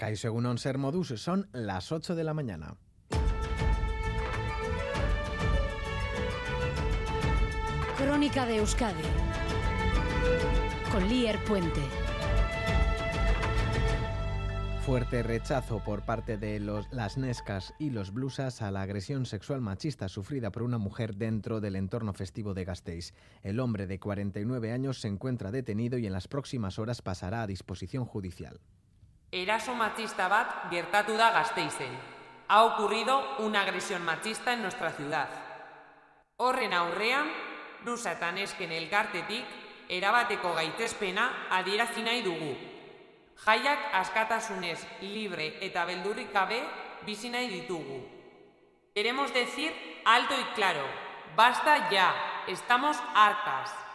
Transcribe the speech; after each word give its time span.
Egunon 0.00 0.58
Ser 0.58 0.78
Modus 0.78 1.08
son 1.16 1.48
las 1.52 1.90
8 1.92 2.14
de 2.14 2.24
la 2.24 2.32
mañana. 2.32 2.76
Crónica 7.98 8.46
de 8.46 8.56
Euskadi 8.56 9.02
con 10.92 11.06
Lier 11.08 11.38
Puente. 11.44 11.80
Fuerte 14.86 15.22
rechazo 15.22 15.82
por 15.84 16.02
parte 16.06 16.38
de 16.38 16.60
los, 16.60 16.90
las 16.90 17.18
Nescas 17.18 17.74
y 17.78 17.90
los 17.90 18.12
Blusas 18.12 18.62
a 18.62 18.70
la 18.70 18.80
agresión 18.82 19.26
sexual 19.26 19.60
machista 19.60 20.08
sufrida 20.08 20.50
por 20.50 20.62
una 20.62 20.78
mujer 20.78 21.16
dentro 21.16 21.60
del 21.60 21.76
entorno 21.76 22.14
festivo 22.14 22.54
de 22.54 22.64
Gasteiz. 22.64 23.12
El 23.42 23.60
hombre 23.60 23.86
de 23.86 23.98
49 23.98 24.72
años 24.72 25.00
se 25.00 25.08
encuentra 25.08 25.50
detenido 25.50 25.98
y 25.98 26.06
en 26.06 26.14
las 26.14 26.28
próximas 26.28 26.78
horas 26.78 27.02
pasará 27.02 27.42
a 27.42 27.46
disposición 27.46 28.06
judicial. 28.06 28.60
Eraso 29.30 29.74
machista 29.74 30.24
bat 30.32 30.70
gertatu 30.70 31.12
da 31.16 31.30
Gasteizen. 31.30 31.92
Ha 32.48 32.64
ocurrido 32.64 33.36
una 33.40 33.60
agresión 33.60 34.02
machista 34.02 34.54
en 34.54 34.62
nuestra 34.62 34.90
ciudad. 34.90 35.28
Horren 36.38 36.72
aurrean, 36.72 37.28
Brusa 37.84 38.12
eta 38.16 38.30
nesken 38.32 38.72
elkartetik 38.72 39.44
erabateko 39.88 40.54
gaitezpena 40.56 41.26
adierazi 41.50 42.02
nahi 42.02 42.22
dugu. 42.24 42.54
Jaiak 43.44 43.92
askatasunez 44.00 44.80
libre 45.02 45.58
eta 45.60 45.84
beldurrik 45.84 46.32
gabe 46.32 46.62
bizi 47.04 47.28
nahi 47.28 47.48
ditugu. 47.52 48.00
Queremos 48.94 49.32
decir 49.34 49.72
alto 50.06 50.34
y 50.40 50.44
claro, 50.54 50.86
basta 51.36 51.90
ya, 51.90 52.14
estamos 52.48 52.96
hartas. 53.14 53.87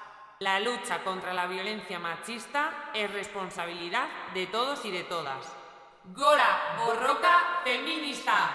La 0.43 0.59
lucha 0.59 1.01
contra 1.05 1.33
la 1.33 1.47
violencia 1.47 1.99
machista 1.99 2.91
es 2.93 3.09
responsabilidad 3.13 4.09
de 4.33 4.45
todos 4.47 4.83
y 4.83 4.91
de 4.91 5.03
todas. 5.03 5.47
Gora, 6.13 6.75
borroka, 6.77 7.61
feminista. 7.63 8.51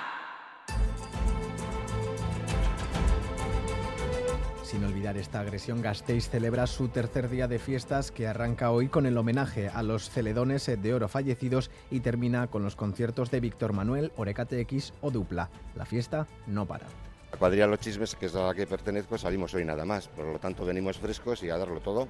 Sin 4.62 4.85
olvidar 4.85 5.16
esta 5.16 5.40
agresión, 5.40 5.80
Gasteiz 5.80 6.29
celebra 6.29 6.66
su 6.66 6.88
tercer 6.88 7.30
día 7.30 7.49
de 7.49 7.59
fiestas 7.59 8.10
que 8.10 8.27
arranca 8.27 8.71
hoy 8.71 8.88
con 8.88 9.07
el 9.07 9.16
homenaje 9.16 9.71
a 9.71 9.82
los 9.82 10.10
celedones 10.10 10.66
de 10.66 10.93
oro 10.93 11.09
fallecidos 11.09 11.71
y 11.90 12.01
termina 12.01 12.49
con 12.49 12.62
los 12.62 12.77
conciertos 12.77 13.30
de 13.30 13.40
Víctor 13.40 13.73
Manuel, 13.73 14.12
Orecate 14.16 14.60
X 14.60 14.93
o 15.01 15.10
Dupla. 15.10 15.49
La 15.74 15.87
fiesta 15.87 16.27
no 16.46 16.66
para. 16.66 16.84
La 17.32 17.38
cuadrilla 17.38 17.66
Los 17.66 17.80
Chismes, 17.80 18.15
que 18.15 18.26
es 18.26 18.34
a 18.34 18.46
la 18.46 18.54
que 18.54 18.66
pertenezco, 18.66 19.18
salimos 19.18 19.52
hoy 19.54 19.65
nada 19.65 19.84
más. 19.84 20.09
Por 20.09 20.24
lo 20.24 20.38
tanto, 20.38 20.65
venimos 20.65 20.96
frescos 20.96 21.43
y 21.43 21.51
a 21.51 21.59
darlo 21.59 21.80
todo, 21.80 22.09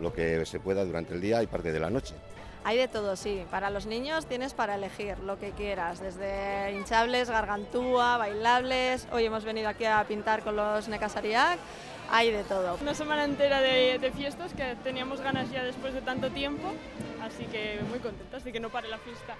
lo 0.00 0.12
que 0.12 0.44
se 0.44 0.60
pueda 0.60 0.84
durante 0.84 1.14
el 1.14 1.20
día 1.20 1.42
y 1.42 1.46
parte 1.46 1.72
de 1.72 1.80
la 1.80 1.88
noche. 1.88 2.14
Hay 2.62 2.76
de 2.76 2.88
todo, 2.88 3.16
sí. 3.16 3.42
Para 3.50 3.70
los 3.70 3.86
niños 3.86 4.26
tienes 4.26 4.52
para 4.52 4.74
elegir 4.74 5.18
lo 5.20 5.38
que 5.38 5.52
quieras, 5.52 6.00
desde 6.00 6.72
hinchables, 6.72 7.30
gargantúa, 7.30 8.18
bailables. 8.18 9.08
Hoy 9.12 9.24
hemos 9.24 9.44
venido 9.44 9.68
aquí 9.68 9.86
a 9.86 10.04
pintar 10.06 10.42
con 10.42 10.56
los 10.56 10.86
Necasariac. 10.88 11.58
Hay 12.10 12.30
de 12.30 12.44
todo. 12.44 12.76
Una 12.82 12.92
semana 12.92 13.24
entera 13.24 13.62
de, 13.62 13.98
de, 13.98 14.12
fiestas 14.12 14.52
que 14.52 14.76
teníamos 14.84 15.22
ganas 15.22 15.50
ya 15.50 15.62
después 15.62 15.94
de 15.94 16.02
tanto 16.02 16.28
tiempo, 16.30 16.72
así 17.22 17.44
que 17.44 17.80
muy 17.88 18.00
contentas 18.00 18.44
de 18.44 18.52
que 18.52 18.60
no 18.60 18.68
pare 18.68 18.88
la 18.88 18.98
fiesta. 18.98 19.36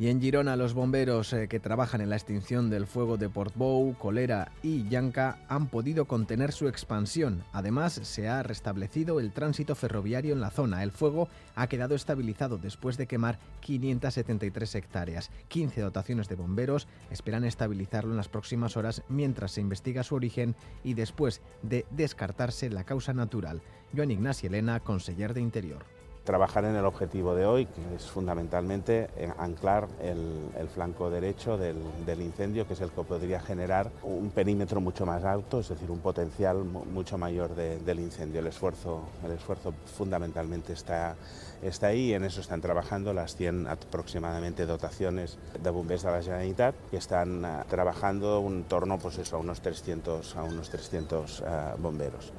Y 0.00 0.08
en 0.08 0.18
Girona, 0.18 0.56
los 0.56 0.72
bomberos 0.72 1.30
eh, 1.34 1.46
que 1.46 1.60
trabajan 1.60 2.00
en 2.00 2.08
la 2.08 2.16
extinción 2.16 2.70
del 2.70 2.86
fuego 2.86 3.18
de 3.18 3.28
Portbou, 3.28 3.94
Colera 3.98 4.50
y 4.62 4.88
Llanca 4.88 5.36
han 5.46 5.66
podido 5.66 6.06
contener 6.06 6.52
su 6.52 6.68
expansión. 6.68 7.44
Además, 7.52 8.00
se 8.02 8.26
ha 8.26 8.42
restablecido 8.42 9.20
el 9.20 9.30
tránsito 9.30 9.74
ferroviario 9.74 10.32
en 10.32 10.40
la 10.40 10.48
zona. 10.48 10.82
El 10.82 10.90
fuego 10.90 11.28
ha 11.54 11.66
quedado 11.66 11.94
estabilizado 11.94 12.56
después 12.56 12.96
de 12.96 13.06
quemar 13.06 13.40
573 13.60 14.74
hectáreas. 14.74 15.30
15 15.48 15.82
dotaciones 15.82 16.30
de 16.30 16.36
bomberos 16.36 16.88
esperan 17.10 17.44
estabilizarlo 17.44 18.12
en 18.12 18.16
las 18.16 18.30
próximas 18.30 18.78
horas 18.78 19.02
mientras 19.10 19.52
se 19.52 19.60
investiga 19.60 20.02
su 20.02 20.14
origen 20.14 20.56
y 20.82 20.94
después 20.94 21.42
de 21.60 21.84
descartarse 21.90 22.70
la 22.70 22.84
causa 22.84 23.12
natural. 23.12 23.60
Joan 23.94 24.12
Ignacio 24.12 24.46
Elena, 24.48 24.80
conseller 24.80 25.34
de 25.34 25.42
Interior 25.42 25.99
trabajar 26.24 26.64
en 26.64 26.76
el 26.76 26.84
objetivo 26.84 27.34
de 27.34 27.46
hoy, 27.46 27.66
que 27.66 27.96
es 27.96 28.06
fundamentalmente 28.06 29.08
anclar 29.38 29.88
el, 30.02 30.68
flanco 30.74 31.10
derecho 31.10 31.58
del, 31.58 32.20
incendio, 32.20 32.66
que 32.66 32.74
es 32.74 32.80
el 32.80 32.90
que 32.90 33.02
podría 33.02 33.40
generar 33.40 33.90
un 34.02 34.30
perímetro 34.30 34.80
mucho 34.80 35.04
más 35.06 35.24
alto, 35.24 35.60
es 35.60 35.68
decir, 35.68 35.90
un 35.90 36.00
potencial 36.00 36.64
mucho 36.64 37.18
mayor 37.18 37.54
de, 37.54 37.78
del 37.80 38.00
incendio. 38.00 38.40
El 38.40 38.46
esfuerzo, 38.46 39.02
el 39.24 39.32
esfuerzo 39.32 39.74
fundamentalmente 39.96 40.72
está, 40.72 41.16
está 41.62 41.88
ahí 41.88 42.10
y 42.10 42.14
en 42.14 42.24
eso 42.24 42.40
están 42.40 42.60
trabajando 42.60 43.12
las 43.12 43.36
100 43.36 43.66
aproximadamente 43.66 44.66
dotaciones 44.66 45.38
de 45.60 45.70
bomberos 45.70 46.02
de 46.02 46.10
la 46.10 46.22
Generalitat, 46.22 46.74
que 46.90 46.96
están 46.96 47.44
uh, 47.44 47.64
trabajando 47.68 48.44
en 48.46 48.64
torno 48.64 48.98
pues 48.98 49.18
eso, 49.18 49.36
a 49.36 49.38
unos 49.40 49.60
300, 49.60 50.36
a 50.36 50.42
unos 50.42 50.70
300 50.70 51.40
uh, 51.40 51.44
bomberos. 51.80 52.32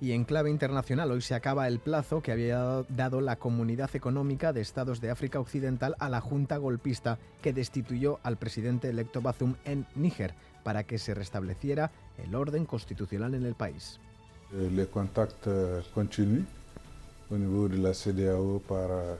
Y 0.00 0.12
en 0.12 0.24
clave 0.24 0.48
internacional, 0.48 1.10
hoy 1.10 1.22
se 1.22 1.34
acaba 1.34 1.66
el 1.66 1.80
plazo 1.80 2.22
que 2.22 2.30
había 2.30 2.84
dado 2.88 3.20
la 3.20 3.36
Comunidad 3.36 3.96
Económica 3.96 4.52
de 4.52 4.60
Estados 4.60 5.00
de 5.00 5.10
África 5.10 5.40
Occidental 5.40 5.96
a 5.98 6.08
la 6.08 6.20
Junta 6.20 6.56
golpista 6.56 7.18
que 7.42 7.52
destituyó 7.52 8.20
al 8.22 8.36
presidente 8.36 8.88
electo 8.88 9.20
Bazoum 9.20 9.56
en 9.64 9.86
Níger 9.96 10.34
para 10.62 10.84
que 10.84 10.98
se 10.98 11.14
restableciera 11.14 11.90
el 12.16 12.34
orden 12.36 12.64
constitucional 12.64 13.34
en 13.34 13.44
el 13.44 13.54
país. 13.54 13.98
Les 14.52 14.86
contactos 14.86 15.88
continúan 15.88 16.46
au 17.30 17.36
niveau 17.36 17.68
de 17.68 17.76
la 17.76 17.92
CDAO 17.92 18.60
para 18.60 19.18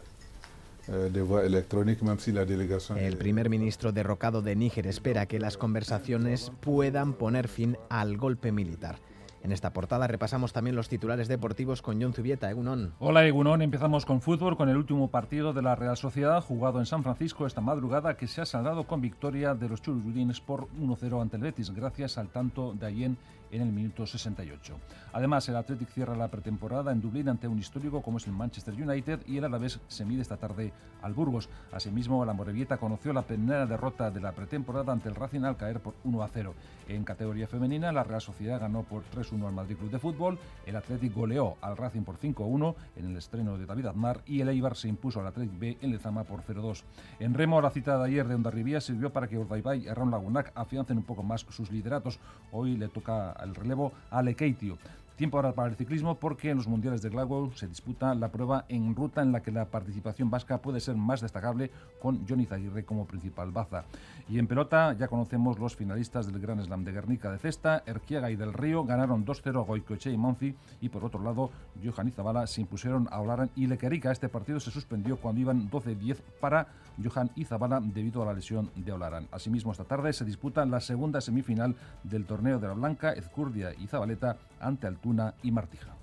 de 0.88 1.20
voie 1.20 1.44
électronique, 1.44 2.02
même 2.02 2.18
si 2.18 2.32
la 2.32 2.46
delegación... 2.46 2.96
El 2.98 3.18
primer 3.18 3.50
ministro 3.50 3.92
derrocado 3.92 4.40
de 4.40 4.56
Níger 4.56 4.86
espera 4.86 5.26
que 5.26 5.38
las 5.38 5.58
conversaciones 5.58 6.50
puedan 6.60 7.12
poner 7.12 7.48
fin 7.48 7.76
al 7.90 8.16
golpe 8.16 8.52
militar. 8.52 8.98
En 9.42 9.52
esta 9.52 9.72
portada 9.72 10.06
repasamos 10.06 10.52
también 10.52 10.74
los 10.74 10.88
titulares 10.88 11.28
deportivos 11.28 11.80
con 11.80 12.02
John 12.02 12.12
Zubieta, 12.12 12.50
Egunon. 12.50 12.92
Hola 12.98 13.24
Egunon, 13.24 13.62
empezamos 13.62 14.04
con 14.04 14.20
fútbol, 14.20 14.56
con 14.56 14.68
el 14.68 14.76
último 14.76 15.08
partido 15.08 15.52
de 15.52 15.62
la 15.62 15.76
Real 15.76 15.96
Sociedad 15.96 16.42
jugado 16.42 16.80
en 16.80 16.86
San 16.86 17.02
Francisco 17.02 17.46
esta 17.46 17.60
madrugada 17.60 18.16
que 18.16 18.26
se 18.26 18.40
ha 18.40 18.46
saldado 18.46 18.84
con 18.84 19.00
victoria 19.00 19.54
de 19.54 19.68
los 19.68 19.80
chururines 19.80 20.40
por 20.40 20.68
1-0 20.80 21.22
ante 21.22 21.36
el 21.36 21.42
Betis, 21.42 21.70
gracias 21.70 22.18
al 22.18 22.28
tanto 22.28 22.74
de 22.74 22.86
Allen 22.86 23.16
en 23.50 23.62
el 23.62 23.72
minuto 23.72 24.06
68. 24.06 24.76
Además, 25.12 25.48
el 25.48 25.56
Athletic 25.56 25.88
cierra 25.88 26.16
la 26.16 26.28
pretemporada 26.28 26.92
en 26.92 27.00
Dublín 27.00 27.28
ante 27.28 27.48
un 27.48 27.58
histórico 27.58 28.02
como 28.02 28.18
es 28.18 28.26
el 28.26 28.32
Manchester 28.32 28.74
United 28.74 29.20
y 29.26 29.38
el 29.38 29.44
Alavés 29.44 29.80
se 29.88 30.04
mide 30.04 30.22
esta 30.22 30.36
tarde 30.36 30.72
al 31.02 31.14
Burgos. 31.14 31.48
Asimismo, 31.72 32.24
la 32.24 32.34
Morevieta 32.34 32.76
conoció 32.76 33.12
la 33.12 33.22
primera 33.22 33.66
derrota 33.66 34.10
de 34.10 34.20
la 34.20 34.32
pretemporada 34.32 34.92
ante 34.92 35.08
el 35.08 35.14
Racing 35.14 35.44
al 35.44 35.56
caer 35.56 35.80
por 35.80 35.94
1 36.04 36.22
a 36.22 36.28
0. 36.28 36.54
En 36.88 37.04
categoría 37.04 37.46
femenina, 37.46 37.92
la 37.92 38.04
Real 38.04 38.20
Sociedad 38.20 38.60
ganó 38.60 38.82
por 38.82 39.02
3-1 39.30 39.46
al 39.46 39.54
Madrid 39.54 39.76
Club 39.76 39.90
de 39.90 39.98
Fútbol, 39.98 40.38
el 40.66 40.76
Athletic 40.76 41.14
goleó 41.14 41.56
al 41.60 41.76
Racing 41.76 42.02
por 42.02 42.18
5-1 42.18 42.74
en 42.96 43.06
el 43.06 43.16
estreno 43.16 43.58
de 43.58 43.66
David 43.66 43.86
Aznar 43.86 44.22
y 44.26 44.40
el 44.40 44.48
Eibar 44.48 44.76
se 44.76 44.88
impuso 44.88 45.20
al 45.20 45.26
Athletic 45.26 45.58
B 45.58 45.78
en 45.80 45.90
Lezama 45.90 46.24
por 46.24 46.42
0-2. 46.42 46.82
En 47.18 47.34
remo, 47.34 47.60
la 47.60 47.70
cita 47.70 47.98
de 47.98 48.04
ayer 48.04 48.28
de 48.28 48.34
Ondarribía 48.34 48.80
sirvió 48.80 49.12
para 49.12 49.28
que 49.28 49.38
Urdaibai 49.38 49.86
y 49.86 49.88
Ron 49.90 50.10
Lagunac 50.10 50.52
afiancen 50.54 50.98
un 50.98 51.04
poco 51.04 51.22
más 51.22 51.46
sus 51.50 51.70
lideratos. 51.70 52.18
Hoy 52.52 52.76
le 52.76 52.88
toca 52.88 53.32
el 53.42 53.54
relevo 53.54 53.92
a 54.10 54.22
Lekeitio. 54.22 54.78
Tiempo 55.18 55.36
ahora 55.36 55.52
para 55.52 55.68
el 55.68 55.74
ciclismo 55.74 56.14
porque 56.14 56.48
en 56.48 56.58
los 56.58 56.68
mundiales 56.68 57.02
de 57.02 57.08
Glasgow 57.08 57.50
se 57.56 57.66
disputa 57.66 58.14
la 58.14 58.30
prueba 58.30 58.66
en 58.68 58.94
ruta 58.94 59.20
en 59.20 59.32
la 59.32 59.42
que 59.42 59.50
la 59.50 59.64
participación 59.64 60.30
vasca 60.30 60.58
puede 60.58 60.78
ser 60.78 60.94
más 60.94 61.20
destacable 61.20 61.72
con 62.00 62.24
Johnny 62.28 62.46
Zaguirre 62.46 62.84
como 62.84 63.04
principal 63.04 63.50
baza. 63.50 63.82
Y 64.28 64.38
en 64.38 64.46
pelota 64.46 64.92
ya 64.92 65.08
conocemos 65.08 65.58
los 65.58 65.74
finalistas 65.74 66.28
del 66.28 66.40
Gran 66.40 66.62
Slam 66.62 66.84
de 66.84 66.92
Guernica 66.92 67.32
de 67.32 67.38
Cesta, 67.38 67.82
Erquiaga 67.84 68.30
y 68.30 68.36
del 68.36 68.52
Río 68.52 68.84
ganaron 68.84 69.26
2-0 69.26 69.60
a 69.60 69.64
Goicoechea 69.64 70.12
y 70.12 70.16
Monci 70.16 70.54
y 70.80 70.88
por 70.88 71.04
otro 71.04 71.20
lado 71.20 71.50
Johan 71.84 72.06
y 72.06 72.12
Zabala 72.12 72.46
se 72.46 72.60
impusieron 72.60 73.08
a 73.10 73.20
Olaran 73.20 73.50
y 73.56 73.66
Lequerica. 73.66 74.12
Este 74.12 74.28
partido 74.28 74.60
se 74.60 74.70
suspendió 74.70 75.16
cuando 75.16 75.40
iban 75.40 75.68
12-10 75.68 76.18
para 76.40 76.68
Johan 77.02 77.30
y 77.34 77.44
Zabala 77.44 77.80
debido 77.80 78.22
a 78.22 78.26
la 78.26 78.34
lesión 78.34 78.70
de 78.76 78.92
Olaran. 78.92 79.26
Asimismo 79.32 79.72
esta 79.72 79.82
tarde 79.82 80.12
se 80.12 80.24
disputa 80.24 80.64
la 80.64 80.80
segunda 80.80 81.20
semifinal 81.20 81.74
del 82.04 82.24
torneo 82.24 82.60
de 82.60 82.68
la 82.68 82.74
Blanca, 82.74 83.12
Ezcurdia 83.14 83.74
y 83.76 83.88
Zabaleta 83.88 84.36
ante 84.60 84.86
Altuna 85.08 85.34
y 85.42 85.52
Martija. 85.52 85.96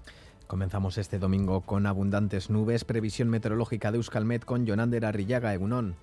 Comenzamos 0.47 0.97
este 0.97 1.19
domingo 1.19 1.61
con 1.61 1.85
abundantes 1.85 2.49
nubes. 2.49 2.85
Previsión 2.85 3.29
meteorológica 3.29 3.91
de 3.91 3.97
Euskalmet 3.97 4.45
con 4.45 4.65
Jonander 4.65 5.05
Arrillaga, 5.05 5.53
Egunón. 5.53 5.95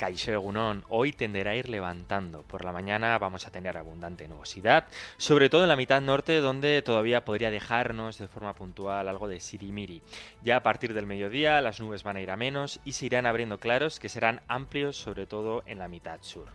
Caixo 0.00 0.32
Egunon, 0.32 0.82
hoy 0.88 1.12
tenderá 1.12 1.50
a 1.50 1.56
ir 1.56 1.68
levantando. 1.68 2.40
Por 2.44 2.64
la 2.64 2.72
mañana 2.72 3.18
vamos 3.18 3.46
a 3.46 3.50
tener 3.50 3.76
abundante 3.76 4.26
nubosidad, 4.28 4.86
sobre 5.18 5.50
todo 5.50 5.64
en 5.64 5.68
la 5.68 5.76
mitad 5.76 6.00
norte, 6.00 6.40
donde 6.40 6.80
todavía 6.80 7.26
podría 7.26 7.50
dejarnos 7.50 8.16
de 8.16 8.26
forma 8.26 8.54
puntual 8.54 9.10
algo 9.10 9.28
de 9.28 9.40
sirimiri. 9.40 10.00
Ya 10.42 10.56
a 10.56 10.62
partir 10.62 10.94
del 10.94 11.04
mediodía 11.04 11.60
las 11.60 11.80
nubes 11.80 12.02
van 12.02 12.16
a 12.16 12.22
ir 12.22 12.30
a 12.30 12.38
menos 12.38 12.80
y 12.82 12.92
se 12.92 13.04
irán 13.04 13.26
abriendo 13.26 13.58
claros 13.58 14.00
que 14.00 14.08
serán 14.08 14.40
amplios, 14.48 14.96
sobre 14.96 15.26
todo 15.26 15.64
en 15.66 15.78
la 15.78 15.88
mitad 15.88 16.20
sur. 16.22 16.48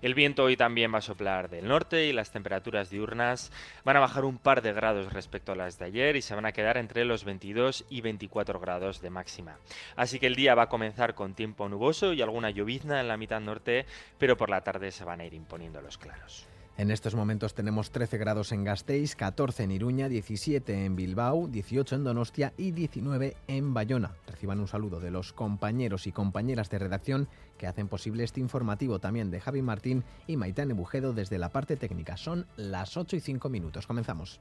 El 0.00 0.14
viento 0.14 0.44
hoy 0.44 0.56
también 0.56 0.94
va 0.94 0.98
a 0.98 1.02
soplar 1.02 1.50
del 1.50 1.66
norte 1.66 2.06
y 2.06 2.12
las 2.12 2.30
temperaturas 2.30 2.88
diurnas 2.88 3.50
van 3.82 3.96
a 3.96 4.00
bajar 4.00 4.24
un 4.24 4.38
par 4.38 4.62
de 4.62 4.72
grados 4.72 5.12
respecto 5.12 5.50
a 5.50 5.56
las 5.56 5.76
de 5.76 5.86
ayer 5.86 6.14
y 6.14 6.22
se 6.22 6.36
van 6.36 6.46
a 6.46 6.52
quedar 6.52 6.76
entre 6.76 7.04
los 7.04 7.24
22 7.24 7.84
y 7.90 8.00
24 8.00 8.60
grados 8.60 9.00
de 9.00 9.10
máxima. 9.10 9.58
Así 9.96 10.20
que 10.20 10.28
el 10.28 10.36
día 10.36 10.54
va 10.54 10.62
a 10.62 10.68
comenzar 10.68 11.16
con 11.16 11.34
tiempo 11.34 11.68
nuboso 11.68 12.12
y 12.12 12.22
alguna 12.22 12.50
llovizna 12.50 12.91
en 13.00 13.08
la 13.08 13.16
mitad 13.16 13.40
norte, 13.40 13.86
pero 14.18 14.36
por 14.36 14.50
la 14.50 14.62
tarde 14.62 14.90
se 14.90 15.04
van 15.04 15.20
a 15.20 15.24
ir 15.24 15.34
imponiendo 15.34 15.80
los 15.80 15.98
claros. 15.98 16.46
En 16.78 16.90
estos 16.90 17.14
momentos 17.14 17.54
tenemos 17.54 17.90
13 17.90 18.16
grados 18.16 18.50
en 18.50 18.64
Gasteiz, 18.64 19.14
14 19.14 19.64
en 19.64 19.72
Iruña, 19.72 20.08
17 20.08 20.86
en 20.86 20.96
Bilbao, 20.96 21.46
18 21.46 21.96
en 21.96 22.04
Donostia 22.04 22.54
y 22.56 22.72
19 22.72 23.36
en 23.46 23.74
Bayona. 23.74 24.12
Reciban 24.26 24.58
un 24.58 24.66
saludo 24.66 24.98
de 24.98 25.10
los 25.10 25.34
compañeros 25.34 26.06
y 26.06 26.12
compañeras 26.12 26.70
de 26.70 26.78
redacción 26.78 27.28
que 27.58 27.66
hacen 27.66 27.88
posible 27.88 28.24
este 28.24 28.40
informativo 28.40 29.00
también 29.00 29.30
de 29.30 29.40
Javi 29.40 29.60
Martín 29.60 30.02
y 30.26 30.38
Maitane 30.38 30.72
Bujedo 30.72 31.12
desde 31.12 31.38
la 31.38 31.50
parte 31.50 31.76
técnica. 31.76 32.16
Son 32.16 32.46
las 32.56 32.96
8 32.96 33.16
y 33.16 33.20
5 33.20 33.50
minutos. 33.50 33.86
Comenzamos. 33.86 34.40